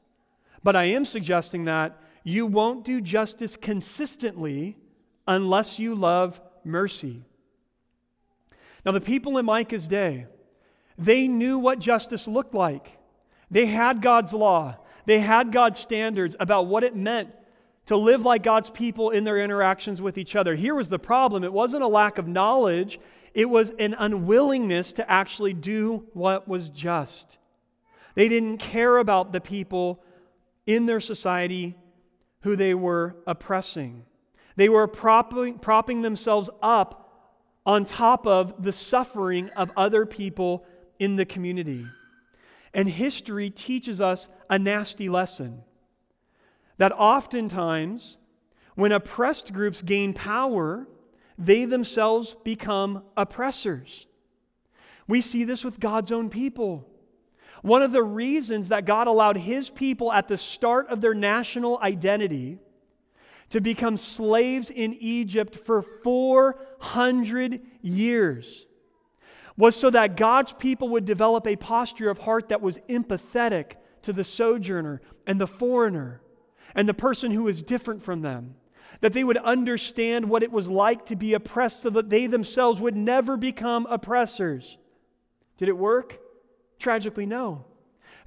[0.64, 4.78] but I am suggesting that you won't do justice consistently
[5.28, 7.24] unless you love mercy.
[8.86, 10.28] Now, the people in Micah's day,
[10.98, 12.98] they knew what justice looked like.
[13.50, 17.30] They had God's law, they had God's standards about what it meant
[17.88, 20.56] to live like God's people in their interactions with each other.
[20.56, 23.00] Here was the problem it wasn't a lack of knowledge,
[23.34, 27.38] it was an unwillingness to actually do what was just.
[28.16, 30.02] They didn't care about the people
[30.66, 31.76] in their society
[32.42, 34.06] who they were oppressing.
[34.56, 37.05] They were propping, propping themselves up
[37.66, 40.66] on top of the suffering of other people
[41.00, 41.86] in the community.
[42.74, 45.64] And history teaches us a nasty lesson
[46.78, 48.18] that oftentimes,
[48.76, 50.88] when oppressed groups gain power,
[51.38, 54.08] they themselves become oppressors.
[55.08, 56.88] We see this with God's own people.
[57.62, 61.80] One of the reasons that God allowed his people at the start of their national
[61.80, 62.60] identity
[63.50, 68.66] to become slaves in Egypt for 400 years
[69.58, 74.12] was so that God's people would develop a posture of heart that was empathetic to
[74.12, 76.22] the sojourner and the foreigner
[76.74, 78.56] and the person who is different from them.
[79.02, 82.80] That they would understand what it was like to be oppressed so that they themselves
[82.80, 84.78] would never become oppressors.
[85.58, 86.20] Did it work?
[86.80, 87.66] Tragically, no.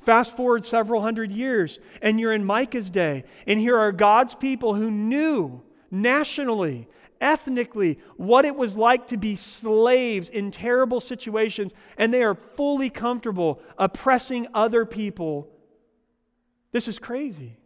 [0.09, 4.73] Fast forward several hundred years, and you're in Micah's day, and here are God's people
[4.73, 6.89] who knew nationally,
[7.21, 12.89] ethnically, what it was like to be slaves in terrible situations, and they are fully
[12.89, 15.51] comfortable oppressing other people.
[16.73, 17.59] This is crazy.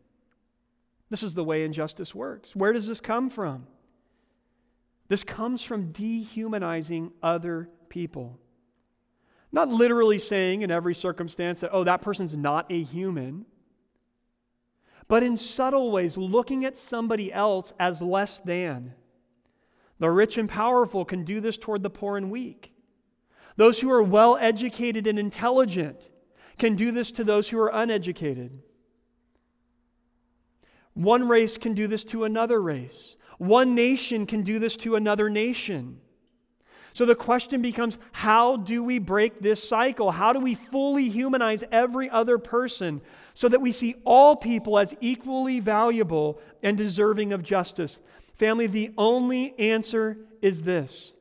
[1.11, 2.57] This is the way injustice works.
[2.57, 3.69] Where does this come from?
[5.07, 8.41] This comes from dehumanizing other people.
[9.53, 13.45] Not literally saying in every circumstance that, oh, that person's not a human,
[15.09, 18.95] but in subtle ways, looking at somebody else as less than.
[19.99, 22.73] The rich and powerful can do this toward the poor and weak.
[23.57, 26.09] Those who are well educated and intelligent
[26.59, 28.63] can do this to those who are uneducated.
[30.95, 33.17] One race can do this to another race.
[33.39, 36.01] One nation can do this to another nation.
[36.95, 40.11] So the question becomes how do we break this cycle?
[40.11, 43.01] How do we fully humanize every other person
[43.35, 48.01] so that we see all people as equally valuable and deserving of justice?
[48.35, 51.15] Family, the only answer is this.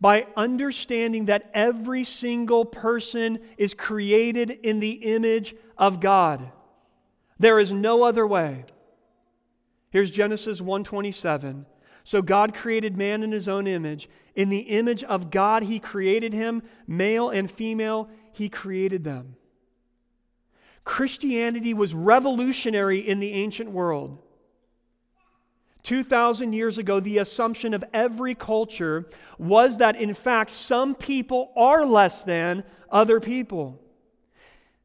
[0.00, 6.50] By understanding that every single person is created in the image of God.
[7.38, 8.64] There is no other way.
[9.90, 11.66] Here's Genesis 127.
[12.04, 14.08] So God created man in his own image.
[14.34, 19.36] In the image of God, he created him, male and female, he created them.
[20.84, 24.18] Christianity was revolutionary in the ancient world.
[25.82, 29.06] 2,000 years ago, the assumption of every culture
[29.38, 33.80] was that, in fact, some people are less than other people.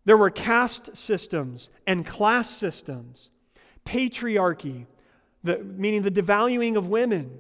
[0.06, 3.30] There were caste systems and class systems,
[3.86, 4.88] patriarchy,
[5.44, 7.40] the, meaning the devaluing of women,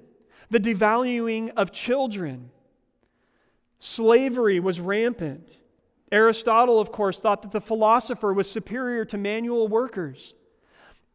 [0.49, 2.49] the devaluing of children.
[3.79, 5.57] Slavery was rampant.
[6.11, 10.33] Aristotle, of course, thought that the philosopher was superior to manual workers.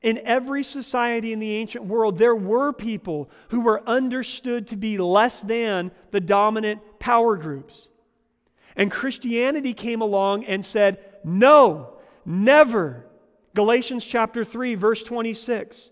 [0.03, 4.99] In every society in the ancient world, there were people who were understood to be
[4.99, 7.89] less than the dominant power groups.
[8.77, 11.97] And Christianity came along and said, No,
[12.27, 13.07] never.
[13.55, 15.91] Galatians chapter 3, verse 26.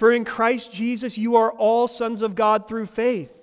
[0.00, 3.36] For in Christ Jesus you are all sons of God through faith.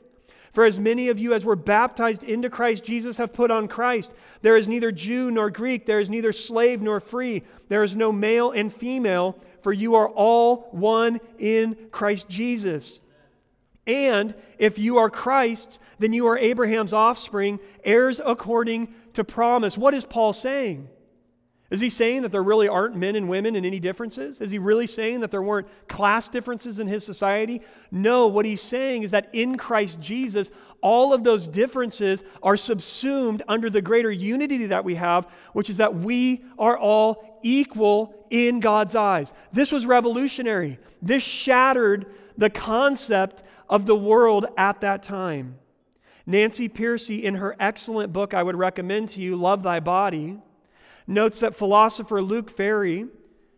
[0.53, 4.15] For as many of you as were baptized into Christ Jesus have put on Christ.
[4.41, 8.11] There is neither Jew nor Greek, there is neither slave nor free, there is no
[8.11, 13.01] male and female, for you are all one in Christ Jesus.
[13.85, 19.77] And if you are Christ's, then you are Abraham's offspring, heirs according to promise.
[19.77, 20.89] What is Paul saying?
[21.69, 24.39] Is he saying that there really aren't men and women in any differences?
[24.39, 27.61] Is he really saying that there weren't class differences in his society?
[27.91, 30.49] No, what he's saying is that in Christ Jesus,
[30.81, 35.77] all of those differences are subsumed under the greater unity that we have, which is
[35.77, 39.33] that we are all equal in God's eyes.
[39.51, 40.79] This was revolutionary.
[41.01, 42.05] This shattered
[42.37, 45.59] the concept of the world at that time.
[46.25, 50.39] Nancy Pearcey, in her excellent book I would recommend to you, Love Thy Body,
[51.07, 53.07] notes that philosopher Luc Ferry,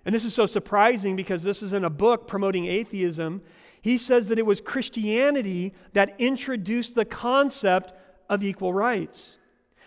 [0.06, 3.42] and this is so surprising because this is in a book promoting atheism,
[3.82, 7.94] he says that it was Christianity that introduced the concept
[8.30, 9.38] of equal rights.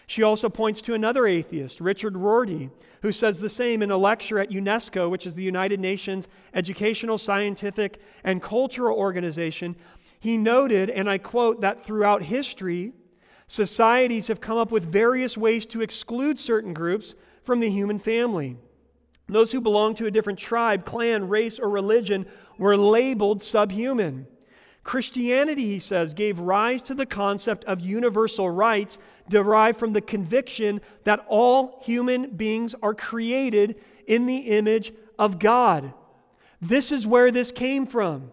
[0.07, 2.71] She also points to another atheist, Richard Rorty,
[3.03, 7.19] who says the same in a lecture at UNESCO, which is the United Nations Educational,
[7.19, 9.77] Scientific, and Cultural Organization.
[10.19, 12.93] He noted, and I quote, that throughout history,
[13.47, 18.57] societies have come up with various ways to exclude certain groups from the human family.
[19.29, 22.27] Those who belonged to a different tribe, clan, race, or religion
[22.59, 24.27] were labeled subhuman.
[24.85, 30.81] Christianity, he says, gave rise to the concept of universal rights derived from the conviction
[31.05, 33.77] that all human beings are created
[34.07, 35.93] in the image of God.
[36.61, 38.33] This is where this came from.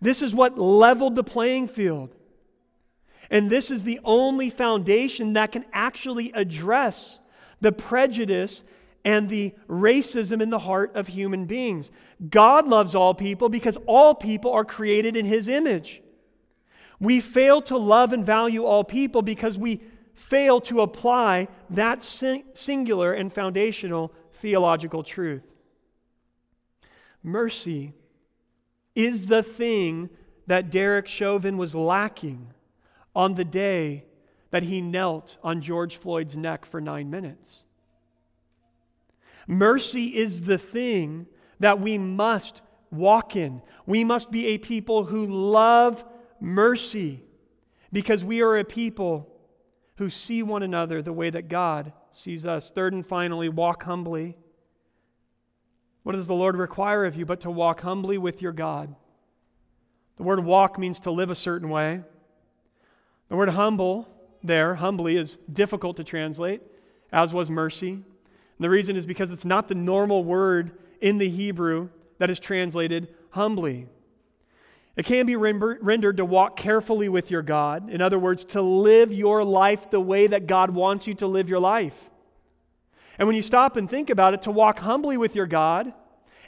[0.00, 2.14] This is what leveled the playing field.
[3.30, 7.20] And this is the only foundation that can actually address
[7.64, 8.62] the prejudice
[9.06, 11.90] and the racism in the heart of human beings.
[12.28, 16.02] God loves all people because all people are created in His image.
[17.00, 19.80] We fail to love and value all people because we
[20.12, 25.42] fail to apply that singular and foundational theological truth.
[27.22, 27.94] Mercy
[28.94, 30.10] is the thing
[30.46, 32.52] that Derek Chauvin was lacking
[33.16, 34.04] on the day
[34.54, 37.64] that he knelt on George Floyd's neck for nine minutes.
[39.48, 41.26] Mercy is the thing
[41.58, 43.60] that we must walk in.
[43.84, 46.04] We must be a people who love
[46.38, 47.24] mercy
[47.92, 49.28] because we are a people
[49.96, 52.70] who see one another the way that God sees us.
[52.70, 54.36] Third and finally, walk humbly.
[56.04, 58.94] What does the Lord require of you but to walk humbly with your God?
[60.16, 62.02] The word walk means to live a certain way.
[63.28, 64.13] The word humble
[64.44, 66.62] there, humbly, is difficult to translate,
[67.10, 67.90] as was mercy.
[67.92, 68.04] And
[68.58, 71.88] the reason is because it's not the normal word in the Hebrew
[72.18, 73.88] that is translated humbly.
[74.96, 77.90] It can be rendered to walk carefully with your God.
[77.90, 81.48] In other words, to live your life the way that God wants you to live
[81.48, 82.10] your life.
[83.18, 85.92] And when you stop and think about it, to walk humbly with your God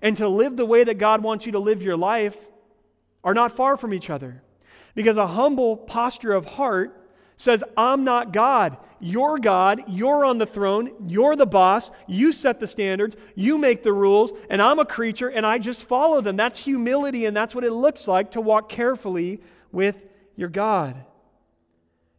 [0.01, 2.36] and to live the way that God wants you to live your life
[3.24, 4.42] are not far from each other.
[4.94, 6.95] Because a humble posture of heart
[7.37, 8.78] says, I'm not God.
[8.99, 9.82] You're God.
[9.89, 10.91] You're on the throne.
[11.07, 11.91] You're the boss.
[12.07, 13.14] You set the standards.
[13.34, 14.32] You make the rules.
[14.49, 16.37] And I'm a creature and I just follow them.
[16.37, 19.97] That's humility and that's what it looks like to walk carefully with
[20.34, 20.97] your God.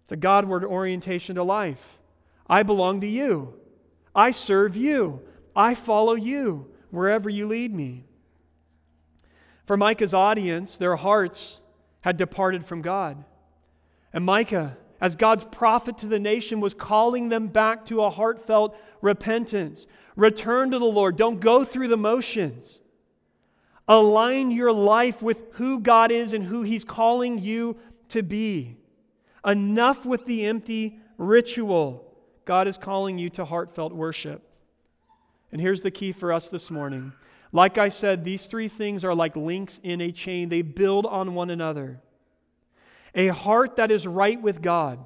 [0.03, 1.99] It's a Godward orientation to life.
[2.47, 3.55] I belong to you.
[4.15, 5.22] I serve you.
[5.55, 8.05] I follow you wherever you lead me.
[9.65, 11.59] For Micah's audience, their hearts
[12.01, 13.26] had departed from God.
[14.13, 18.76] And Micah as God's prophet to the nation, was calling them back to a heartfelt
[19.02, 19.86] repentance.
[20.16, 21.18] Return to the Lord.
[21.18, 22.82] Don't go through the motions.
[23.88, 27.78] Align your life with who God is and who He's calling you
[28.10, 28.78] to be.
[29.45, 32.04] Enough with the empty ritual.
[32.45, 34.43] God is calling you to heartfelt worship.
[35.52, 37.14] And here's the key for us this morning.
[37.54, 41.34] Like I said, these three things are like links in a chain, they build on
[41.34, 42.02] one another
[43.18, 44.99] a heart that is right with God,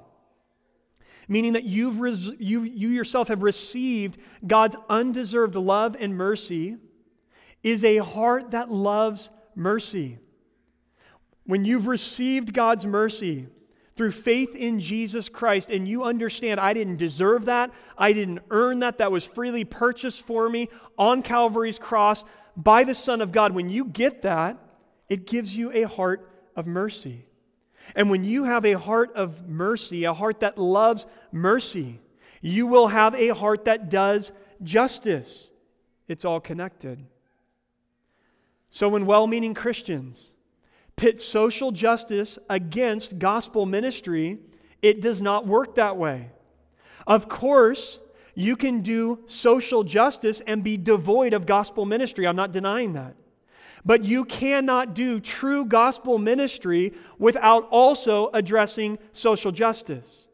[1.27, 6.77] meaning that you've res- you, you yourself have received God's undeserved love and mercy,
[7.63, 10.19] is a heart that loves mercy.
[11.45, 13.47] When you've received God's mercy
[13.95, 18.79] through faith in Jesus Christ and you understand, I didn't deserve that, I didn't earn
[18.79, 22.25] that, that was freely purchased for me on Calvary's cross
[22.57, 24.57] by the Son of God, when you get that,
[25.07, 27.25] it gives you a heart of mercy.
[27.95, 31.99] And when you have a heart of mercy, a heart that loves mercy,
[32.41, 34.31] you will have a heart that does
[34.63, 35.51] justice.
[36.07, 37.05] It's all connected.
[38.69, 40.31] So when well meaning Christians
[40.95, 44.37] pit social justice against gospel ministry,
[44.81, 46.29] it does not work that way.
[47.07, 47.99] Of course,
[48.35, 52.27] you can do social justice and be devoid of gospel ministry.
[52.27, 53.15] I'm not denying that.
[53.83, 60.27] But you cannot do true gospel ministry without also addressing social justice.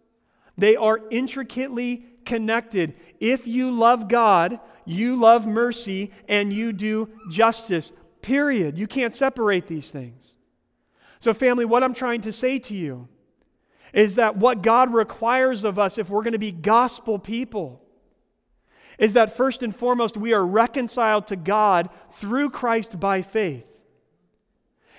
[0.57, 2.95] They are intricately connected.
[3.19, 7.93] If you love God, you love mercy, and you do justice.
[8.21, 8.77] Period.
[8.77, 10.37] You can't separate these things.
[11.19, 13.07] So, family, what I'm trying to say to you
[13.93, 17.81] is that what God requires of us if we're going to be gospel people
[18.97, 23.67] is that first and foremost, we are reconciled to God through Christ by faith.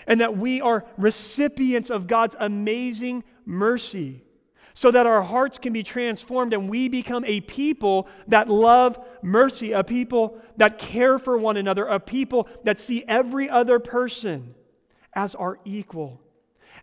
[0.06, 4.24] And that we are recipients of God's amazing mercy,
[4.72, 9.72] so that our hearts can be transformed and we become a people that love mercy,
[9.72, 14.54] a people that care for one another, a people that see every other person
[15.12, 16.22] as our equal,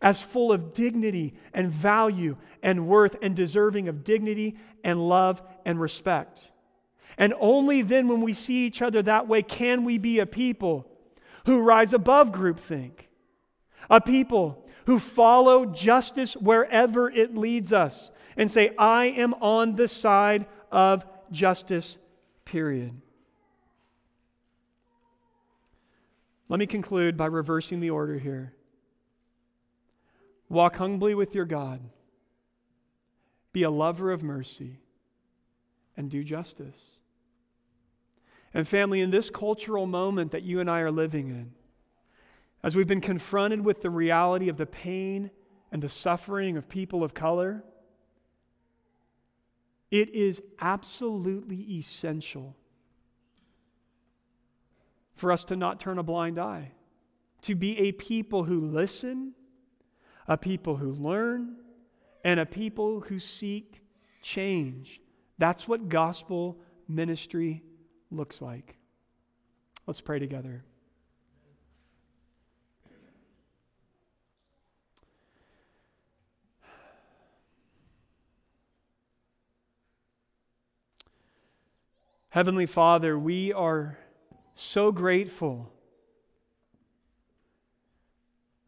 [0.01, 5.80] as full of dignity and value and worth and deserving of dignity and love and
[5.80, 6.51] respect.
[7.18, 10.88] And only then, when we see each other that way, can we be a people
[11.45, 13.07] who rise above groupthink,
[13.89, 19.88] a people who follow justice wherever it leads us and say, I am on the
[19.88, 21.97] side of justice,
[22.43, 22.99] period.
[26.49, 28.53] Let me conclude by reversing the order here.
[30.47, 31.80] Walk humbly with your God,
[33.51, 34.80] be a lover of mercy,
[35.97, 36.99] and do justice.
[38.56, 41.51] And, family, in this cultural moment that you and I are living in,
[42.64, 45.30] as we've been confronted with the reality of the pain
[45.74, 47.66] and the suffering of people of color,
[49.91, 52.56] it is absolutely essential
[55.16, 56.72] for us to not turn a blind eye,
[57.41, 59.34] to be a people who listen,
[60.30, 61.58] a people who learn,
[62.24, 63.82] and a people who seek
[64.22, 65.01] change.
[65.38, 67.62] That's what gospel ministry
[68.12, 68.78] looks like.
[69.88, 70.64] Let's pray together.
[82.30, 83.97] Heavenly Father, we are
[84.56, 85.72] so grateful,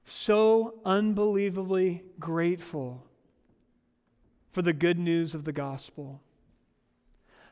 [0.05, 3.03] so unbelievably grateful
[4.53, 6.21] for the good news of the gospel.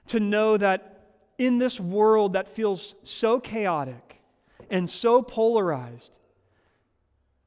[0.07, 0.94] To know that
[1.37, 4.21] in this world that feels so chaotic
[4.69, 6.13] and so polarized,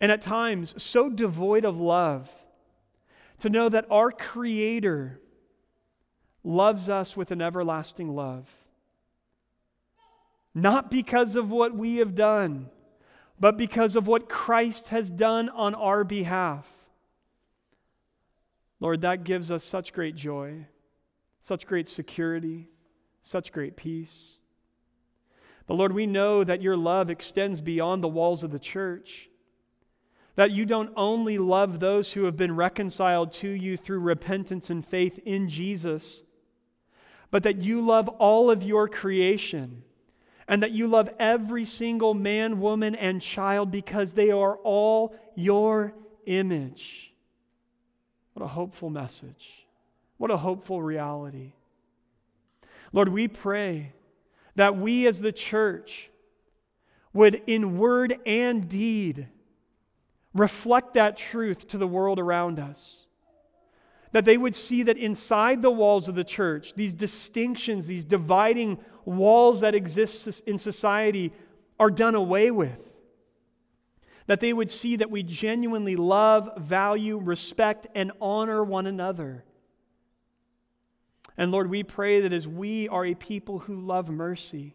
[0.00, 2.30] and at times so devoid of love,
[3.40, 5.20] to know that our Creator
[6.44, 8.48] loves us with an everlasting love.
[10.54, 12.70] Not because of what we have done,
[13.38, 16.66] but because of what Christ has done on our behalf.
[18.80, 20.66] Lord, that gives us such great joy,
[21.42, 22.68] such great security
[23.28, 24.38] such great peace.
[25.66, 29.28] But Lord, we know that your love extends beyond the walls of the church.
[30.34, 34.86] That you don't only love those who have been reconciled to you through repentance and
[34.86, 36.22] faith in Jesus,
[37.30, 39.82] but that you love all of your creation
[40.46, 45.92] and that you love every single man, woman, and child because they are all your
[46.24, 47.12] image.
[48.32, 49.66] What a hopeful message.
[50.16, 51.52] What a hopeful reality.
[52.92, 53.92] Lord, we pray
[54.54, 56.10] that we as the church
[57.12, 59.28] would, in word and deed,
[60.34, 63.06] reflect that truth to the world around us.
[64.12, 68.78] That they would see that inside the walls of the church, these distinctions, these dividing
[69.04, 71.32] walls that exist in society
[71.78, 72.78] are done away with.
[74.26, 79.44] That they would see that we genuinely love, value, respect, and honor one another.
[81.38, 84.74] And Lord, we pray that as we are a people who love mercy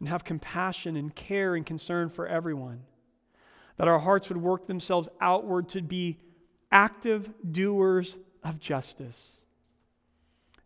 [0.00, 2.80] and have compassion and care and concern for everyone,
[3.76, 6.18] that our hearts would work themselves outward to be
[6.72, 9.42] active doers of justice.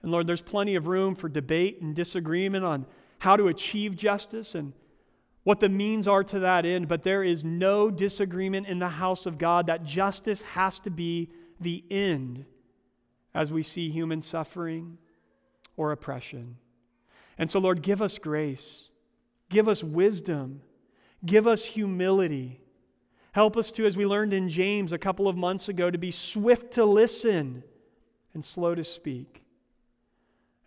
[0.02, 2.86] And Lord, there's plenty of room for debate and disagreement on
[3.18, 4.72] how to achieve justice and
[5.42, 9.26] what the means are to that end, but there is no disagreement in the house
[9.26, 11.28] of God that justice has to be
[11.60, 12.44] the end
[13.36, 14.96] as we see human suffering
[15.76, 16.56] or oppression.
[17.36, 18.88] And so, Lord, give us grace,
[19.50, 20.62] give us wisdom,
[21.24, 22.62] give us humility.
[23.32, 26.10] Help us to, as we learned in James a couple of months ago, to be
[26.10, 27.62] swift to listen
[28.32, 29.44] and slow to speak.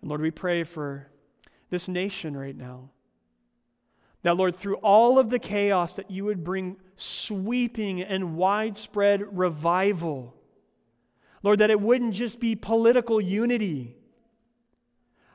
[0.01, 1.07] And Lord, we pray for
[1.71, 2.91] this nation right now.
[4.21, 10.35] That, Lord, through all of the chaos, that you would bring sweeping and widespread revival
[11.43, 13.95] Lord, that it wouldn't just be political unity,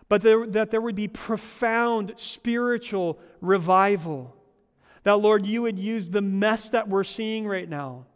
[0.09, 4.37] but there, that there would be profound spiritual revival.
[5.05, 8.07] That, Lord, you would use the mess that we're seeing right now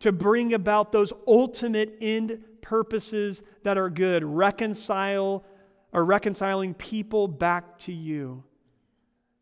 [0.00, 5.44] to bring about those ultimate end purposes that are good, reconcile
[5.92, 8.42] or reconciling people back to you.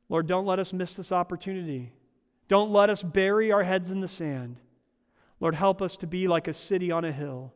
[0.09, 1.93] Lord, don't let us miss this opportunity.
[2.49, 4.59] Don't let us bury our heads in the sand.
[5.41, 7.55] Lord, help us to be like a city on a hill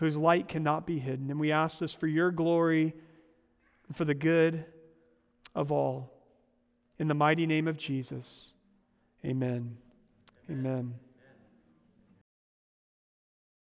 [0.00, 1.30] whose light cannot be hidden.
[1.30, 2.94] And we ask this for your glory
[3.86, 4.64] and for the good
[5.54, 6.10] of all.
[6.98, 8.54] In the mighty name of Jesus,
[9.24, 9.76] amen.
[10.50, 10.94] Amen.